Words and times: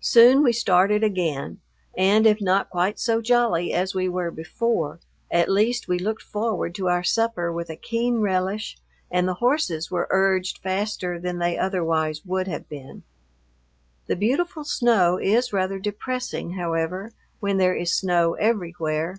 Soon 0.00 0.42
we 0.42 0.52
started 0.52 1.04
again, 1.04 1.60
and 1.96 2.26
if 2.26 2.40
not 2.40 2.68
quite 2.68 2.98
so 2.98 3.20
jolly 3.22 3.72
as 3.72 3.94
we 3.94 4.08
were 4.08 4.32
before, 4.32 4.98
at 5.30 5.48
least 5.48 5.86
we 5.86 6.00
looked 6.00 6.22
forward 6.24 6.74
to 6.74 6.88
our 6.88 7.04
supper 7.04 7.52
with 7.52 7.70
a 7.70 7.76
keen 7.76 8.18
relish 8.18 8.76
and 9.08 9.28
the 9.28 9.34
horses 9.34 9.88
were 9.88 10.08
urged 10.10 10.58
faster 10.58 11.16
than 11.20 11.38
they 11.38 11.56
otherwise 11.56 12.24
would 12.26 12.48
have 12.48 12.68
been. 12.68 13.04
The 14.08 14.16
beautiful 14.16 14.64
snow 14.64 15.16
is 15.16 15.52
rather 15.52 15.78
depressing, 15.78 16.54
however, 16.54 17.12
when 17.38 17.58
there 17.58 17.76
is 17.76 17.94
snow 17.94 18.34
everywhere. 18.34 19.18